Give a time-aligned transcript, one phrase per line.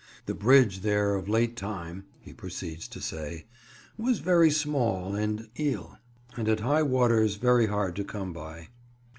[0.25, 3.45] The Bridge ther of late tyme," he proceeds to say,
[3.97, 5.99] "was very smalle and ille,
[6.35, 8.69] and at high Waters very hard to come by.